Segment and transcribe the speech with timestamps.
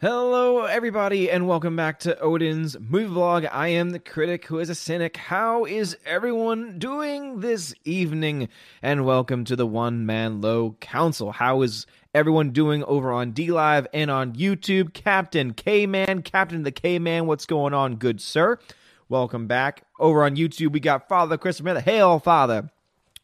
[0.00, 3.48] Hello, everybody, and welcome back to Odin's movie vlog.
[3.50, 5.16] I am the critic who is a cynic.
[5.16, 8.48] How is everyone doing this evening?
[8.80, 11.32] And welcome to the One Man Low Council.
[11.32, 11.84] How is
[12.14, 14.94] everyone doing over on D Live and on YouTube?
[14.94, 18.60] Captain K Man, Captain the K Man, what's going on, good sir?
[19.08, 19.82] Welcome back.
[19.98, 21.80] Over on YouTube, we got Father Christopher.
[21.80, 22.70] Hail, Father.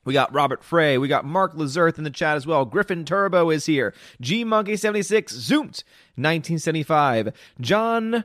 [0.05, 0.99] We got Robert Frey.
[0.99, 2.65] We got Mark Lazarth in the chat as well.
[2.65, 3.95] Griffin Turbo is here.
[4.21, 5.83] G Monkey 76 Zoomed
[6.17, 7.33] 1975.
[7.61, 8.25] John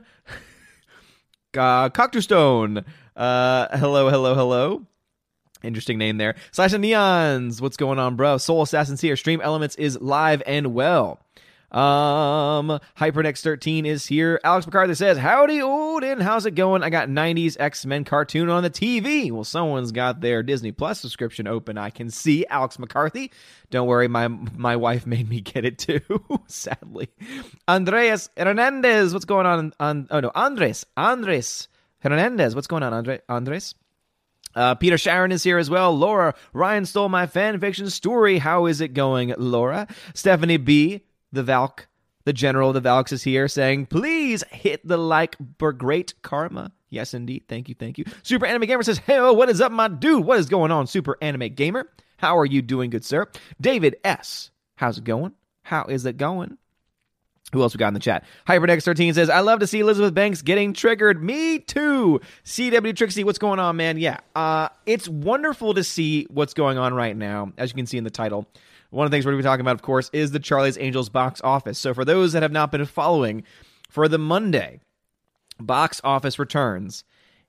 [1.56, 2.84] uh.
[3.16, 4.86] Uh, hello, hello, hello.
[5.62, 6.36] Interesting name there.
[6.52, 7.60] Slash and Neons.
[7.60, 8.38] What's going on, bro?
[8.38, 9.16] Soul Assassins here.
[9.16, 11.20] Stream Elements is live and well.
[11.70, 14.40] Um, HyperX 13 is here.
[14.42, 16.20] Alex McCarthy says, Howdy, Odin.
[16.20, 16.82] How's it going?
[16.82, 19.30] I got 90s X Men cartoon on the TV.
[19.30, 21.78] Well, someone's got their Disney Plus subscription open.
[21.78, 23.30] I can see Alex McCarthy.
[23.70, 26.00] Don't worry, my my wife made me get it too,
[26.46, 27.08] sadly.
[27.68, 29.72] Andreas Hernandez, what's going on?
[29.78, 30.84] on oh, no, Andres.
[30.96, 31.68] Andres
[32.00, 33.74] Hernandez, what's going on, Andre, Andres?
[34.54, 35.96] Uh, Peter Sharon is here as well.
[35.96, 38.38] Laura, Ryan stole my fan fiction story.
[38.38, 39.86] How is it going, Laura?
[40.14, 41.88] Stephanie B, the Valk,
[42.24, 46.72] the general of the Valks is here saying, please hit the like for great karma.
[46.88, 47.44] Yes, indeed.
[47.48, 47.74] Thank you.
[47.74, 48.04] Thank you.
[48.22, 50.24] Super Anime Gamer says, hey, what is up, my dude?
[50.24, 51.88] What is going on, Super Anime Gamer?
[52.18, 53.26] How are you doing, good sir?
[53.60, 54.50] David S.
[54.76, 55.32] How's it going?
[55.62, 56.58] How is it going?
[57.52, 58.24] Who else we got in the chat?
[58.46, 61.22] HyperX13 says, I love to see Elizabeth Banks getting triggered.
[61.22, 62.20] Me too.
[62.44, 63.98] CW Trixie, what's going on, man?
[63.98, 64.18] Yeah.
[64.36, 68.04] Uh, it's wonderful to see what's going on right now, as you can see in
[68.04, 68.46] the title.
[68.90, 70.76] One of the things we're going to be talking about, of course, is the Charlie's
[70.78, 71.78] Angels box office.
[71.78, 73.44] So for those that have not been following,
[73.88, 74.80] for the Monday
[75.58, 77.04] box office returns,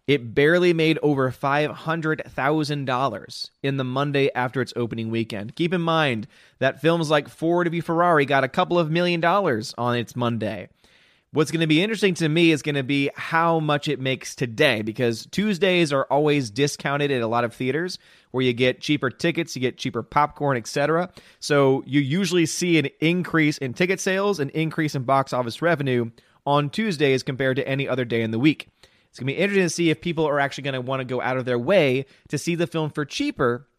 [0.07, 5.55] it barely made over $500,000 in the Monday after its opening weekend.
[5.55, 6.27] Keep in mind
[6.59, 10.67] that films like Ford v Ferrari got a couple of million dollars on its Monday.
[11.33, 14.35] What's going to be interesting to me is going to be how much it makes
[14.35, 17.97] today because Tuesdays are always discounted at a lot of theaters
[18.31, 21.09] where you get cheaper tickets, you get cheaper popcorn, etc.
[21.39, 26.11] So you usually see an increase in ticket sales, an increase in box office revenue
[26.45, 28.67] on Tuesdays compared to any other day in the week.
[29.09, 31.05] It's going to be interesting to see if people are actually going to want to
[31.05, 33.69] go out of their way to see the film for cheaper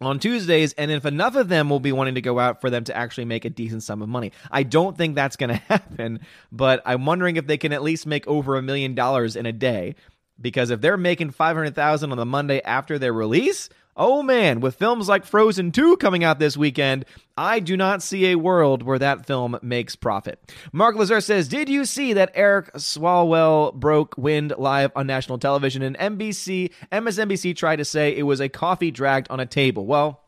[0.00, 2.84] on Tuesdays, and if enough of them will be wanting to go out for them
[2.84, 4.32] to actually make a decent sum of money.
[4.50, 8.06] I don't think that's going to happen, but I'm wondering if they can at least
[8.06, 9.94] make over a million dollars in a day.
[10.40, 15.08] Because if they're making 500,000 on the Monday after their release, Oh man, with films
[15.08, 17.04] like Frozen 2 coming out this weekend,
[17.36, 20.38] I do not see a world where that film makes profit.
[20.72, 25.82] Mark Lazar says, Did you see that Eric Swalwell broke wind live on national television
[25.82, 29.84] and NBC, MSNBC tried to say it was a coffee dragged on a table?
[29.86, 30.20] Well,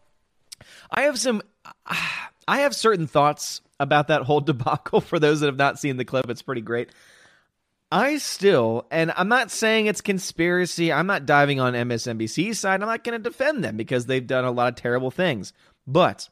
[0.90, 1.42] I have some,
[2.48, 6.04] I have certain thoughts about that whole debacle for those that have not seen the
[6.04, 6.28] clip.
[6.28, 6.90] It's pretty great.
[7.92, 10.90] I still, and I'm not saying it's conspiracy.
[10.90, 12.80] I'm not diving on MSNBC's side.
[12.80, 15.52] I'm not going to defend them because they've done a lot of terrible things.
[15.86, 16.30] But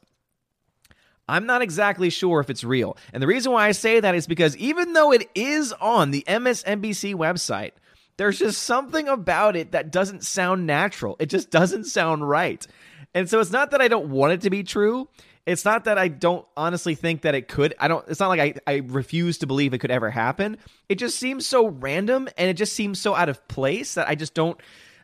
[1.29, 2.97] I'm not exactly sure if it's real.
[3.13, 6.25] And the reason why I say that is because even though it is on the
[6.27, 7.73] MSNBC website,
[8.17, 11.17] there's just something about it that doesn't sound natural.
[11.21, 12.67] It just doesn't sound right.
[13.15, 15.09] And so it's not that I don't want it to be true
[15.47, 17.75] it's not that I don't honestly think that it could.
[17.79, 18.07] I don't.
[18.09, 20.59] It's not like I I refuse to believe it could ever happen.
[20.89, 24.15] It just seems so random and it just seems so out of place that I
[24.15, 24.61] just don't.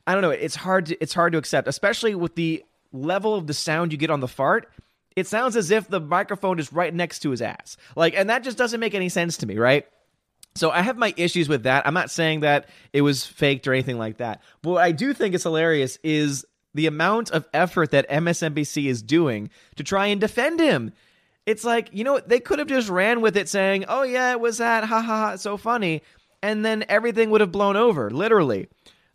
[0.06, 0.30] I don't know.
[0.30, 3.98] It's hard to it's hard to accept, especially with the level of the sound you
[3.98, 4.70] get on the fart.
[5.16, 7.78] It sounds as if the microphone is right next to his ass.
[7.96, 9.86] Like, and that just doesn't make any sense to me, right?
[10.54, 11.86] So I have my issues with that.
[11.86, 14.42] I'm not saying that it was faked or anything like that.
[14.62, 16.44] But what I do think is hilarious is
[16.76, 20.92] the amount of effort that MSNBC is doing to try and defend him.
[21.46, 24.40] It's like, you know, they could have just ran with it saying, oh, yeah, it
[24.40, 26.02] was that, ha ha ha, so funny.
[26.42, 28.68] And then everything would have blown over, literally.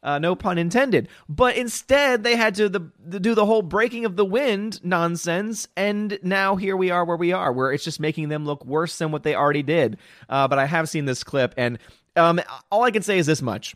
[0.03, 1.07] Uh, no pun intended.
[1.29, 5.67] But instead, they had to the, the, do the whole breaking of the wind nonsense,
[5.77, 8.97] and now here we are where we are, where it's just making them look worse
[8.97, 9.97] than what they already did.
[10.27, 11.77] Uh, but I have seen this clip, and
[12.15, 12.41] um,
[12.71, 13.75] all I can say is this much: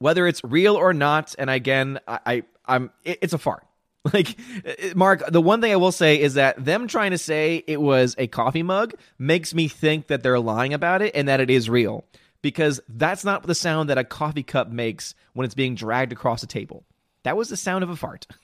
[0.00, 3.66] whether it's real or not, and again, I, I'm it, it's a fart.
[4.12, 7.64] Like uh, Mark, the one thing I will say is that them trying to say
[7.66, 11.40] it was a coffee mug makes me think that they're lying about it and that
[11.40, 12.04] it is real
[12.40, 16.44] because that's not the sound that a coffee cup makes when it's being dragged across
[16.44, 16.84] a table.
[17.24, 18.26] That was the sound of a fart.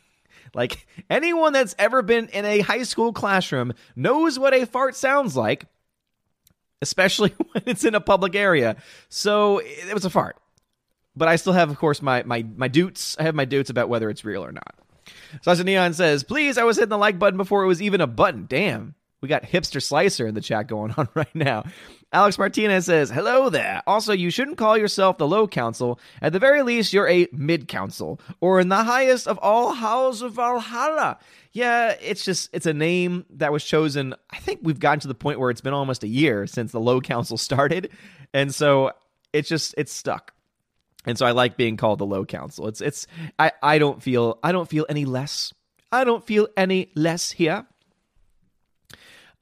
[0.55, 5.35] Like anyone that's ever been in a high school classroom knows what a fart sounds
[5.35, 5.65] like,
[6.83, 8.77] especially when it's in a public area.
[9.09, 10.37] So it was a fart.
[11.15, 13.17] But I still have, of course, my my my dutes.
[13.19, 14.75] I have my dutes about whether it's real or not.
[15.43, 18.07] Sasha Neon says, "Please, I was hitting the like button before it was even a
[18.07, 18.47] button.
[18.49, 21.65] Damn, we got hipster slicer in the chat going on right now."
[22.15, 23.83] Alex Martinez says, Hello there.
[23.87, 25.99] Also, you shouldn't call yourself the low council.
[26.21, 30.21] At the very least, you're a mid council, or in the highest of all halls
[30.21, 31.19] of Valhalla.
[31.53, 34.15] Yeah, it's just, it's a name that was chosen.
[34.31, 36.81] I think we've gotten to the point where it's been almost a year since the
[36.81, 37.91] low council started.
[38.35, 38.93] And so
[39.33, 40.35] it's just, it's stuck.
[41.05, 42.69] And so I like being called the low council.
[42.69, 43.07] It's, it's,
[43.39, 45.53] I, I don't feel, I don't feel any less.
[45.91, 47.67] I don't feel any less here.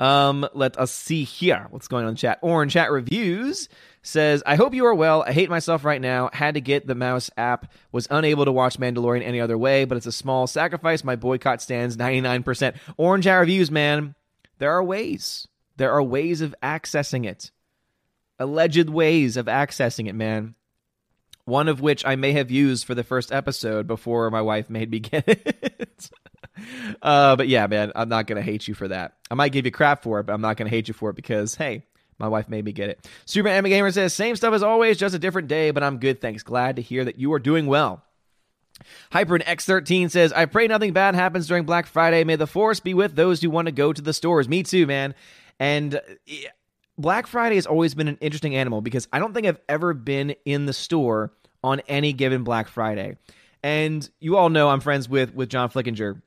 [0.01, 2.39] Um, let us see here what's going on in chat.
[2.41, 3.69] Orange chat reviews
[4.03, 5.23] says, "I hope you are well.
[5.23, 6.31] I hate myself right now.
[6.33, 7.71] Had to get the mouse app.
[7.93, 11.05] Was unable to watch Mandalorian any other way, but it's a small sacrifice.
[11.05, 12.77] My boycott stands 99%.
[12.97, 14.15] Orange chat reviews, man.
[14.59, 15.47] There are ways.
[15.77, 17.51] There are ways of accessing it.
[18.39, 20.55] Alleged ways of accessing it, man.
[21.51, 24.91] One of which I may have used for the first episode before my wife made
[24.91, 26.11] me get it."
[27.03, 29.17] uh, but yeah, man, I'm not gonna hate you for that.
[29.31, 31.17] I might give you crap for it, but I'm not gonna hate you for it
[31.17, 31.85] because hey,
[32.21, 33.09] my wife made me get it.
[33.25, 36.21] Super Anime Gamer says, same stuff as always, just a different day, but I'm good.
[36.21, 36.43] Thanks.
[36.43, 38.05] Glad to hear that you are doing well.
[39.11, 42.25] Hyper X13 says, I pray nothing bad happens during Black Friday.
[42.25, 44.49] May the force be with those who want to go to the stores.
[44.49, 45.15] Me too, man.
[45.59, 46.01] And
[46.99, 50.35] Black Friday has always been an interesting animal because I don't think I've ever been
[50.45, 51.33] in the store
[51.63, 53.17] on any given Black Friday.
[53.63, 56.21] And you all know I'm friends with with John Flickinger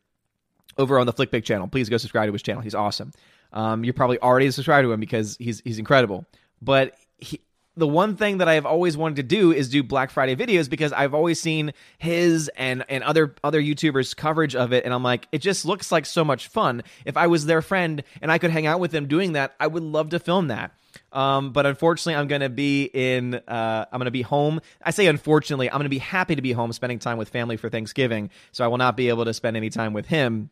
[0.77, 1.67] over on the Flickpick channel.
[1.67, 2.61] Please go subscribe to his channel.
[2.61, 3.11] He's awesome.
[3.51, 6.25] Um, you're probably already subscribed to him because he's he's incredible.
[6.61, 7.39] But he,
[7.75, 10.93] the one thing that I've always wanted to do is do Black Friday videos because
[10.93, 15.27] I've always seen his and and other other YouTubers coverage of it, and I'm like,
[15.31, 16.83] it just looks like so much fun.
[17.05, 19.67] If I was their friend and I could hang out with them doing that, I
[19.67, 20.71] would love to film that.
[21.13, 23.35] Um, but unfortunately, I'm going to be in.
[23.35, 24.59] Uh, I'm going to be home.
[24.81, 27.55] I say unfortunately, I'm going to be happy to be home, spending time with family
[27.55, 28.31] for Thanksgiving.
[28.51, 30.49] So I will not be able to spend any time with him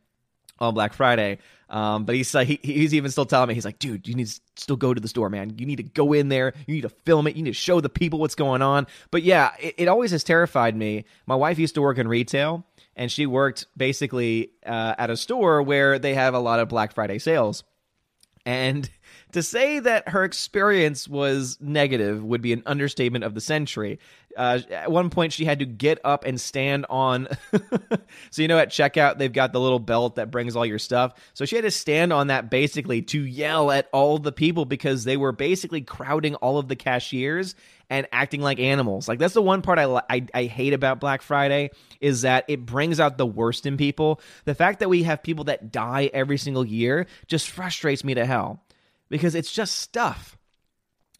[0.59, 1.39] on Black Friday.
[1.69, 4.27] Um, but he's like, he, he's even still telling me, he's like, dude, you need
[4.27, 5.57] to still go to the store, man.
[5.57, 6.53] You need to go in there.
[6.67, 7.35] You need to film it.
[7.35, 8.87] You need to show the people what's going on.
[9.09, 11.05] But yeah, it, it always has terrified me.
[11.25, 12.63] My wife used to work in retail,
[12.95, 16.93] and she worked basically uh, at a store where they have a lot of Black
[16.93, 17.63] Friday sales.
[18.45, 18.89] And
[19.33, 23.99] to say that her experience was negative would be an understatement of the century.
[24.37, 27.27] Uh, at one point, she had to get up and stand on.
[28.31, 31.13] so, you know, at checkout, they've got the little belt that brings all your stuff.
[31.33, 35.03] So she had to stand on that basically to yell at all the people because
[35.03, 37.55] they were basically crowding all of the cashiers
[37.89, 39.07] and acting like animals.
[39.09, 42.65] Like, that's the one part I, I, I hate about Black Friday is that it
[42.65, 44.21] brings out the worst in people.
[44.45, 48.25] The fact that we have people that die every single year just frustrates me to
[48.25, 48.61] hell
[49.11, 50.37] because it's just stuff.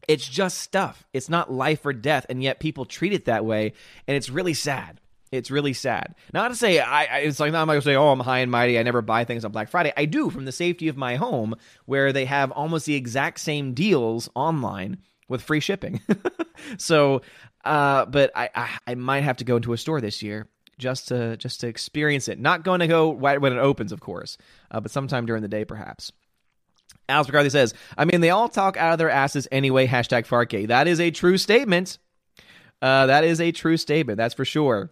[0.07, 1.05] It's just stuff.
[1.13, 3.73] It's not life or death, and yet people treat it that way,
[4.07, 4.99] and it's really sad.
[5.31, 6.15] It's really sad.
[6.33, 8.51] Not to say I, I it's like not I'm gonna say, oh, I'm high and
[8.51, 8.79] mighty.
[8.79, 9.93] I never buy things on Black Friday.
[9.95, 11.55] I do from the safety of my home,
[11.85, 14.97] where they have almost the exact same deals online
[15.29, 16.01] with free shipping.
[16.77, 17.21] so,
[17.63, 20.47] uh, but I, I I might have to go into a store this year
[20.77, 22.39] just to just to experience it.
[22.39, 24.37] Not going to go right when it opens, of course,
[24.71, 26.11] uh, but sometime during the day, perhaps.
[27.09, 29.87] Alex McCarthy says, I mean, they all talk out of their asses anyway.
[29.87, 30.67] Hashtag Farkey.
[30.67, 31.97] That is a true statement.
[32.81, 34.17] Uh, that is a true statement.
[34.17, 34.91] That's for sure.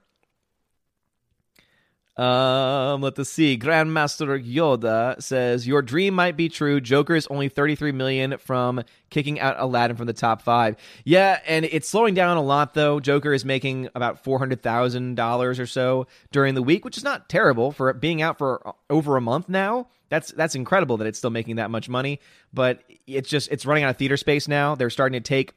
[2.20, 3.58] Um, let us see.
[3.58, 6.82] Grandmaster Yoda says your dream might be true.
[6.82, 10.76] Joker is only 33 million from kicking out Aladdin from the top five.
[11.06, 13.00] Yeah, and it's slowing down a lot though.
[13.00, 17.06] Joker is making about four hundred thousand dollars or so during the week, which is
[17.06, 19.88] not terrible for being out for over a month now.
[20.10, 22.20] That's that's incredible that it's still making that much money.
[22.54, 24.76] But it's just it's running out of theater space now.
[24.76, 25.54] They're starting to take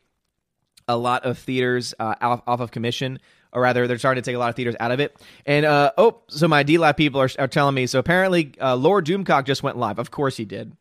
[0.87, 3.19] a lot of theaters uh, off, off of commission
[3.53, 5.17] or rather they're starting to take a lot of theaters out of it.
[5.47, 7.87] And uh, oh, so my D Live people are, are telling me.
[7.87, 9.99] So apparently, uh, Lord Doomcock just went live.
[9.99, 10.77] Of course he did.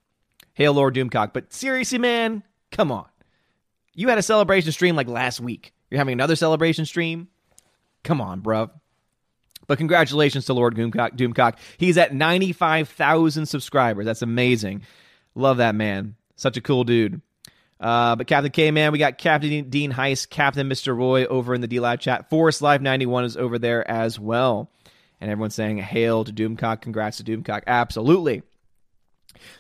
[0.54, 1.34] Hail Lord Doomcock.
[1.34, 3.08] But seriously, man, come on.
[3.94, 5.74] You had a celebration stream like last week.
[5.90, 7.28] You're having another celebration stream.
[8.04, 8.72] Come on, bruv.
[9.68, 11.16] But congratulations to Lord Doomcock.
[11.18, 11.58] Doomcock.
[11.78, 14.06] He's at 95,000 subscribers.
[14.06, 14.84] That's amazing.
[15.36, 16.16] Love that man.
[16.36, 17.22] Such a cool dude.
[17.82, 20.96] Uh, but Captain K Man, we got Captain Dean Heist, Captain Mr.
[20.96, 22.30] Roy over in the D Live chat.
[22.30, 24.70] Forest Live 91 is over there as well.
[25.20, 26.82] And everyone's saying hail to Doomcock.
[26.82, 27.64] Congrats to Doomcock.
[27.66, 28.44] Absolutely.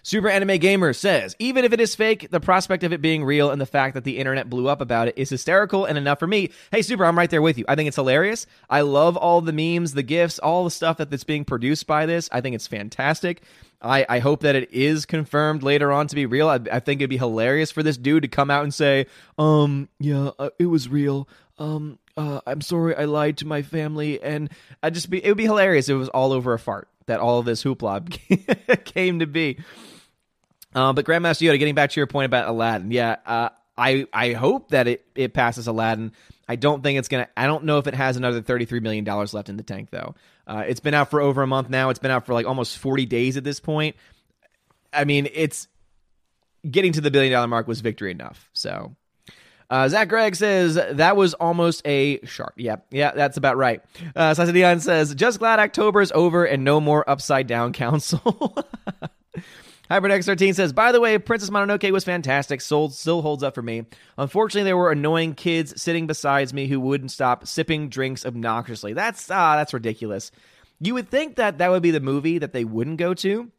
[0.04, 3.52] Super Anime Gamer says, even if it is fake, the prospect of it being real
[3.52, 6.28] and the fact that the internet blew up about it is hysterical and enough for
[6.28, 6.50] me.
[6.72, 7.66] Hey, Super, I'm right there with you.
[7.68, 8.48] I think it's hilarious.
[8.70, 12.30] I love all the memes, the gifs, all the stuff that's being produced by this.
[12.32, 13.44] I think it's fantastic.
[13.82, 16.48] I, I hope that it is confirmed later on to be real.
[16.48, 19.90] I, I think it'd be hilarious for this dude to come out and say, um,
[20.00, 21.28] yeah, uh, it was real.
[21.58, 24.22] Um, uh, I'm sorry I lied to my family.
[24.22, 24.50] And
[24.84, 27.40] I just be, it would be hilarious it was all over a fart that all
[27.40, 29.60] of this hoopla came to be.
[30.74, 34.34] Uh, but Grandmaster Yoda, getting back to your point about Aladdin, yeah, uh, I I
[34.34, 36.14] hope that it it passes Aladdin.
[36.48, 37.28] I don't think it's gonna.
[37.36, 39.90] I don't know if it has another thirty three million dollars left in the tank
[39.92, 40.16] though.
[40.48, 41.90] Uh, it's been out for over a month now.
[41.90, 43.96] It's been out for like almost forty days at this point.
[44.94, 45.68] I mean, it's
[46.70, 48.50] getting to the billion dollar mark was victory enough.
[48.54, 48.96] So.
[49.72, 52.54] Uh, Zach Gregg says that was almost a shark.
[52.58, 53.82] Yeah, yeah, that's about right.
[54.14, 58.58] Uh, Sasa Dion says, just glad October is over and no more upside down council.
[59.90, 62.60] HyperX13 says, by the way, Princess Mononoke was fantastic.
[62.60, 63.86] Soul still holds up for me.
[64.18, 68.94] Unfortunately, there were annoying kids sitting beside me who wouldn't stop sipping drinks obnoxiously.
[68.94, 70.32] That's ah, that's ridiculous.
[70.82, 73.52] You would think that that would be the movie that they wouldn't go to.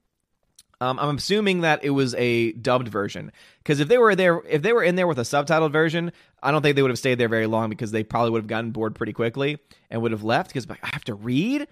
[0.83, 4.62] Um, I'm assuming that it was a dubbed version because if they were there, if
[4.62, 6.11] they were in there with a subtitled version,
[6.43, 8.49] I don't think they would have stayed there very long because they probably would have
[8.49, 9.61] gotten bored pretty quickly
[9.91, 11.69] and would have left because I have to read.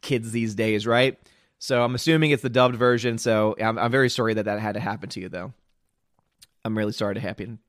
[0.00, 1.20] Kids these days, right?
[1.60, 3.18] So I'm assuming it's the dubbed version.
[3.18, 5.52] So I'm, I'm very sorry that that had to happen to you, though.
[6.64, 7.60] I'm really sorry to happen.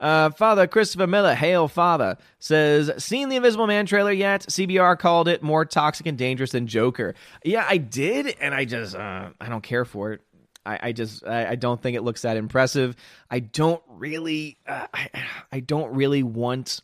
[0.00, 4.42] Uh, Father Christopher Miller, hail Father, says, Seen the Invisible Man trailer yet?
[4.42, 7.14] CBR called it more toxic and dangerous than Joker.
[7.44, 10.20] Yeah, I did, and I just, uh, I don't care for it.
[10.64, 12.94] I, I just, I, I, don't think it looks that impressive.
[13.30, 15.08] I don't really, uh, I,
[15.50, 16.80] I don't really want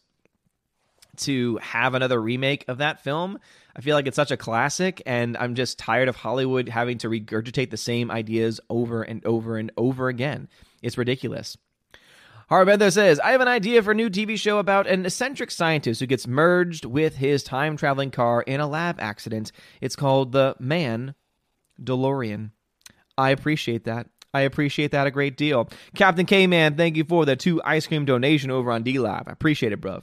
[1.19, 3.38] to have another remake of that film.
[3.76, 7.09] I feel like it's such a classic, and I'm just tired of Hollywood having to
[7.09, 10.49] regurgitate the same ideas over and over and over again.
[10.83, 11.57] It's ridiculous.
[12.50, 16.00] Harbender says, I have an idea for a new TV show about an eccentric scientist
[16.00, 19.50] who gets merged with his time traveling car in a lab accident.
[19.80, 21.14] It's called The Man
[21.82, 22.50] DeLorean.
[23.16, 24.08] I appreciate that.
[24.34, 25.68] I appreciate that a great deal.
[25.94, 29.28] Captain K Man, thank you for the two ice cream donation over on D Live.
[29.28, 30.02] I appreciate it, bruv.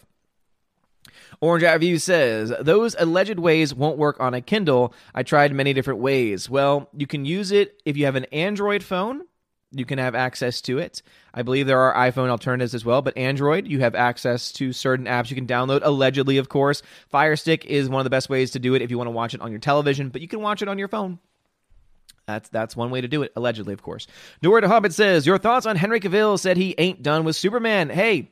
[1.41, 4.93] Orange Eye View says, Those alleged ways won't work on a Kindle.
[5.13, 6.49] I tried many different ways.
[6.49, 9.23] Well, you can use it if you have an Android phone.
[9.71, 11.01] You can have access to it.
[11.33, 15.05] I believe there are iPhone alternatives as well, but Android, you have access to certain
[15.05, 16.81] apps you can download, allegedly, of course.
[17.07, 19.11] Fire Stick is one of the best ways to do it if you want to
[19.11, 21.19] watch it on your television, but you can watch it on your phone.
[22.27, 24.07] That's that's one way to do it, allegedly, of course.
[24.41, 27.89] Nowhere to Hobbit says, Your thoughts on Henry Cavill said he ain't done with Superman.
[27.89, 28.31] Hey,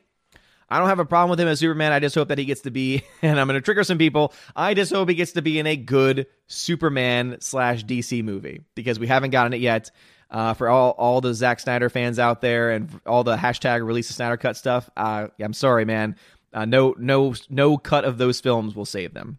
[0.68, 1.92] I don't have a problem with him as Superman.
[1.92, 4.32] I just hope that he gets to be, and I'm going to trigger some people.
[4.54, 8.98] I just hope he gets to be in a good Superman slash DC movie because
[8.98, 9.90] we haven't gotten it yet.
[10.30, 14.06] Uh, for all all the Zack Snyder fans out there and all the hashtag release
[14.06, 16.16] the Snyder cut stuff, uh, I'm sorry, man.
[16.52, 19.38] Uh, no, no, no cut of those films will save them.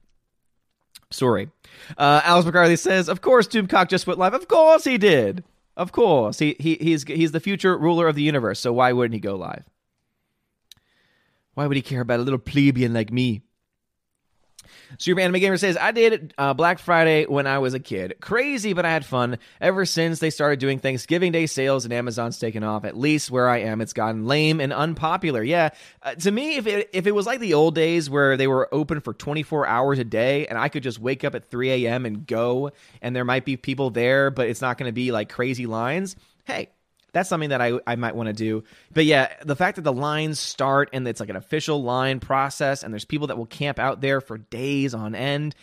[1.10, 1.50] Sorry.
[1.98, 4.34] Uh, Alex McCarthy says, "Of course, Doomcock just went live.
[4.34, 5.44] Of course he did.
[5.78, 8.60] Of course, he he he's he's the future ruler of the universe.
[8.60, 9.64] So why wouldn't he go live?"
[11.54, 13.42] Why would he care about a little plebeian like me?
[14.98, 18.16] Super Anime Gamer says, I did uh, Black Friday when I was a kid.
[18.22, 19.38] Crazy, but I had fun.
[19.60, 23.50] Ever since they started doing Thanksgiving Day sales and Amazon's taken off, at least where
[23.50, 25.44] I am, it's gotten lame and unpopular.
[25.44, 25.70] Yeah,
[26.04, 28.74] uh, to me, if it, if it was like the old days where they were
[28.74, 32.06] open for 24 hours a day and I could just wake up at 3 a.m.
[32.06, 32.72] and go,
[33.02, 36.16] and there might be people there, but it's not going to be like crazy lines,
[36.46, 36.70] hey,
[37.14, 38.64] that's something that I, I might want to do.
[38.94, 42.84] But yeah, the fact that the lines start and it's like an official line process
[42.84, 45.56] and there's people that will camp out there for days on end.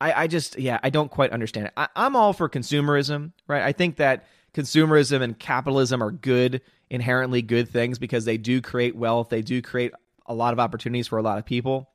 [0.00, 1.72] I, I just, yeah, I don't quite understand it.
[1.76, 3.62] I, I'm all for consumerism, right?
[3.62, 8.96] I think that consumerism and capitalism are good, inherently good things because they do create
[8.96, 9.92] wealth, they do create
[10.26, 11.88] a lot of opportunities for a lot of people.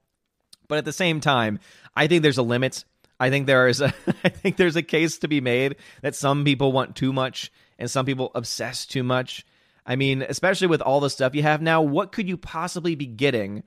[0.67, 1.59] But at the same time,
[1.95, 2.85] I think there's a limit.
[3.19, 3.93] I think there is a,
[4.23, 7.89] I think there's a case to be made that some people want too much and
[7.89, 9.45] some people obsess too much.
[9.85, 13.05] I mean, especially with all the stuff you have now, what could you possibly be
[13.05, 13.63] getting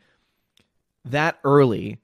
[1.05, 1.99] that early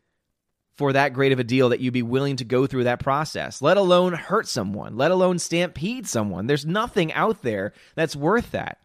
[0.76, 3.61] for that great of a deal that you'd be willing to go through that process,
[3.61, 6.46] let alone hurt someone, let alone stampede someone?
[6.46, 8.78] There's nothing out there that's worth that.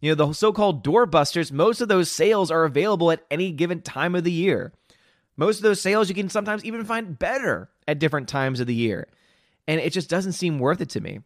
[0.00, 3.80] You know, the so called doorbusters, most of those sales are available at any given
[3.80, 4.72] time of the year.
[5.36, 8.74] Most of those sales you can sometimes even find better at different times of the
[8.74, 9.08] year.
[9.66, 11.20] And it just doesn't seem worth it to me.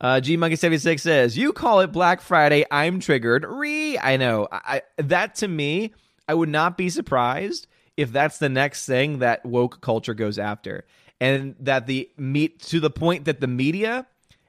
[0.00, 2.64] Uh, G Monkey seventy six says, "You call it Black Friday.
[2.70, 3.44] I'm triggered.
[3.44, 4.48] Re, I know.
[4.50, 5.92] I, that to me,
[6.28, 10.84] I would not be surprised if that's the next thing that woke culture goes after,
[11.20, 14.06] and that the meet to the point that the media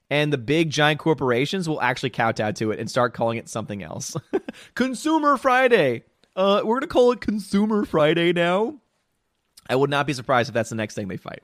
[0.10, 3.84] and the big giant corporations will actually kowtow to it and start calling it something
[3.84, 4.16] else.
[4.76, 6.04] Consumer Friday.
[6.36, 8.76] Uh, we're gonna call it Consumer Friday now.
[9.70, 11.44] I would not be surprised if that's the next thing they fight."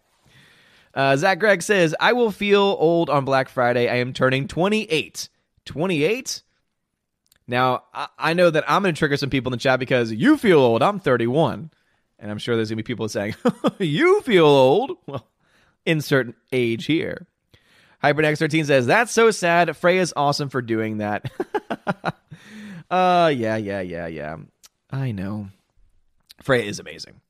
[0.93, 3.87] Uh, Zach Gregg says, I will feel old on Black Friday.
[3.87, 5.29] I am turning 28.
[5.65, 6.43] 28?
[7.47, 10.11] Now, I, I know that I'm going to trigger some people in the chat because
[10.11, 10.81] you feel old.
[10.83, 11.71] I'm 31.
[12.19, 13.35] And I'm sure there's going to be people saying,
[13.79, 14.97] You feel old.
[15.07, 15.27] Well,
[15.85, 17.25] insert age here.
[18.03, 19.75] HyperX13 says, That's so sad.
[19.75, 21.31] Freya's awesome for doing that.
[22.91, 24.35] Uh, yeah, yeah, yeah, yeah.
[24.91, 25.47] I know.
[26.43, 27.21] Freya is amazing.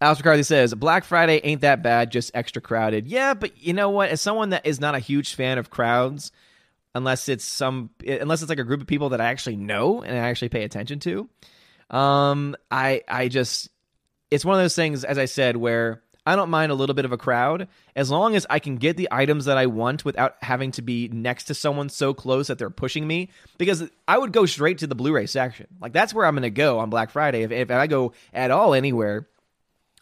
[0.00, 3.06] Alex McCarthy says Black Friday ain't that bad, just extra crowded.
[3.06, 4.10] Yeah, but you know what?
[4.10, 6.32] As someone that is not a huge fan of crowds,
[6.94, 10.16] unless it's some, unless it's like a group of people that I actually know and
[10.16, 11.28] I actually pay attention to,
[11.90, 13.68] um, I I just
[14.30, 17.04] it's one of those things, as I said, where I don't mind a little bit
[17.04, 20.36] of a crowd as long as I can get the items that I want without
[20.42, 23.30] having to be next to someone so close that they're pushing me.
[23.58, 25.66] Because I would go straight to the Blu ray section.
[25.80, 27.42] Like, that's where I'm going to go on Black Friday.
[27.42, 29.26] If, if I go at all anywhere,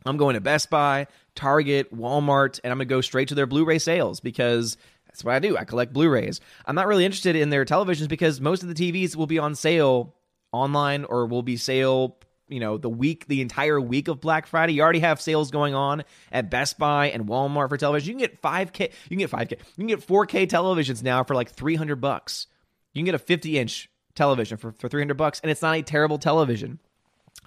[0.06, 3.46] I'm going to Best Buy, Target, Walmart, and I'm going to go straight to their
[3.46, 4.76] Blu ray sales because
[5.06, 5.56] that's what I do.
[5.56, 6.40] I collect Blu rays.
[6.66, 9.54] I'm not really interested in their televisions because most of the TVs will be on
[9.54, 10.14] sale
[10.52, 12.16] online or will be sale
[12.48, 15.74] you know the week the entire week of black friday you already have sales going
[15.74, 16.02] on
[16.32, 19.50] at best buy and walmart for television you can get 5k you can get 5k
[19.50, 22.46] you can get 4k televisions now for like 300 bucks
[22.94, 25.82] you can get a 50 inch television for, for 300 bucks and it's not a
[25.82, 26.78] terrible television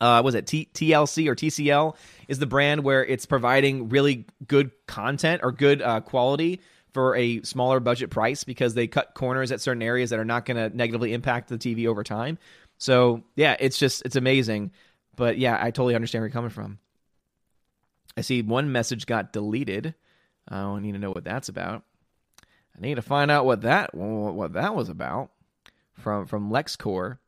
[0.02, 1.96] uh, was it T- TLC or TCL
[2.28, 6.60] is the brand where it's providing really good content or good uh, quality
[6.94, 10.46] for a smaller budget price because they cut corners at certain areas that are not
[10.46, 12.38] going to negatively impact the TV over time.
[12.80, 14.72] So yeah, it's just it's amazing.
[15.16, 16.80] But yeah, I totally understand where you're coming from.
[18.18, 19.94] I see one message got deleted.
[20.48, 21.84] I need to know what that's about.
[22.76, 25.30] I need to find out what that what that was about
[25.94, 27.20] from from LexCorp.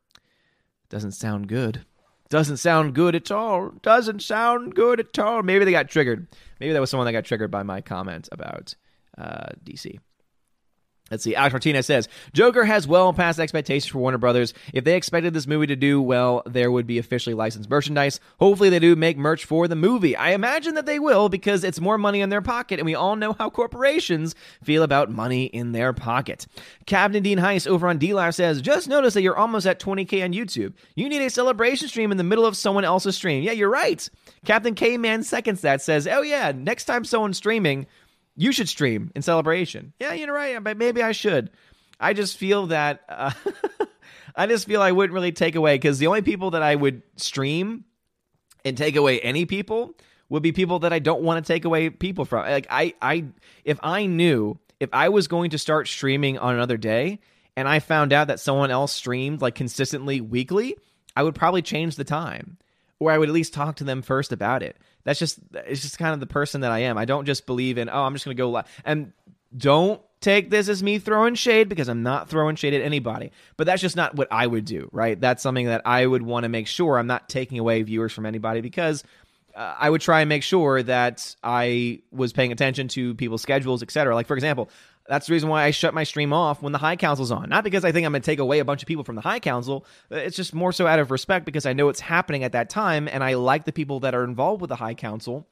[0.89, 1.86] Doesn't sound good.
[2.34, 3.74] Doesn't sound good at all.
[3.84, 5.44] Doesn't sound good at all.
[5.44, 6.25] Maybe they got triggered.
[6.60, 8.74] Maybe that was someone that got triggered by my comment about
[9.16, 10.00] uh, DC.
[11.13, 11.36] Let's see.
[11.36, 14.51] Alex Martinez says Joker has well past expectations for Warner Brothers.
[14.74, 18.20] If they expected this movie to do well, there would be officially licensed merchandise.
[18.39, 20.15] Hopefully, they do make merch for the movie.
[20.15, 23.15] I imagine that they will because it's more money in their pocket, and we all
[23.15, 26.48] know how corporations feel about money in their pocket.
[26.88, 30.24] Captain Dean Heist over on D Live says, Just notice that you're almost at 20k
[30.24, 30.74] on YouTube.
[30.96, 33.43] You need a celebration stream in the middle of someone else's stream.
[33.43, 34.10] Yeah, you're right.
[34.46, 37.86] Captain K Man seconds that, says, Oh, yeah, next time someone's streaming,
[38.36, 39.93] you should stream in celebration.
[40.00, 41.52] Yeah, you're right, but maybe I should.
[42.00, 43.32] I just feel that uh,
[44.36, 47.04] I just feel I wouldn't really take away because the only people that I would
[47.17, 47.86] stream
[48.65, 49.93] and take away any people
[50.30, 52.46] would be people that I don't want to take away people from.
[52.46, 53.26] Like I, I,
[53.63, 57.19] if I knew if I was going to start streaming on another day
[57.56, 60.76] and I found out that someone else streamed like consistently weekly,
[61.15, 62.58] I would probably change the time,
[63.00, 65.98] or I would at least talk to them first about it that's just it's just
[65.98, 66.98] kind of the person that I am.
[66.98, 69.13] I don't just believe in oh I'm just gonna go live and
[69.56, 73.32] don't take this as me throwing shade because I'm not throwing shade at anybody.
[73.58, 75.20] But that's just not what I would do, right?
[75.20, 78.26] That's something that I would want to make sure I'm not taking away viewers from
[78.26, 79.04] anybody because
[79.54, 83.84] uh, I would try and make sure that I was paying attention to people's schedules,
[83.84, 84.16] etc.
[84.16, 84.70] Like for example,
[85.08, 87.50] that's the reason why I shut my stream off when the High Council's on.
[87.50, 89.22] Not because I think I'm going to take away a bunch of people from the
[89.22, 89.86] High Council.
[90.12, 92.70] Uh, it's just more so out of respect because I know it's happening at that
[92.70, 95.46] time and I like the people that are involved with the High Council.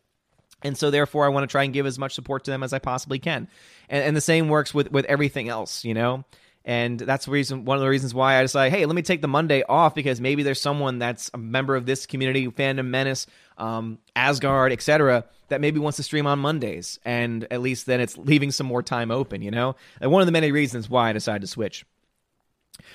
[0.63, 2.71] And so therefore I want to try and give as much support to them as
[2.71, 3.47] I possibly can.
[3.89, 6.23] And, and the same works with, with everything else, you know?
[6.63, 9.21] And that's the reason one of the reasons why I decided, hey, let me take
[9.21, 13.25] the Monday off because maybe there's someone that's a member of this community, fandom menace,
[13.57, 18.17] um, Asgard, etc., that maybe wants to stream on Mondays, and at least then it's
[18.17, 19.41] leaving some more time open.
[19.41, 21.85] You know, and one of the many reasons why I decided to switch.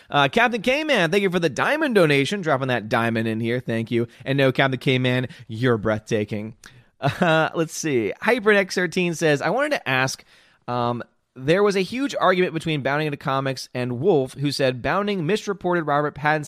[0.08, 3.60] Uh, Captain K Man, thank you for the diamond donation, dropping that diamond in here.
[3.60, 4.06] Thank you.
[4.24, 6.54] And no, Captain K Man, you're breathtaking.
[6.98, 8.14] Uh, let's see.
[8.22, 10.24] HyperX13 says, I wanted to ask.
[10.66, 11.04] Um,
[11.36, 15.86] there was a huge argument between Bounding into Comics and Wolf, who said Bounding misreported
[15.86, 16.44] Robert Pattinson